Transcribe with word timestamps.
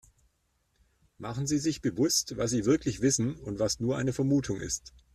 Machen 1.19 1.45
Sie 1.45 1.59
sich 1.59 1.81
bewusst, 1.83 2.35
was 2.35 2.49
sie 2.49 2.65
wirklich 2.65 3.03
wissen 3.03 3.35
und 3.35 3.59
was 3.59 3.79
nur 3.79 3.97
eine 3.99 4.13
Vermutung 4.13 4.59
ist. 4.59 4.95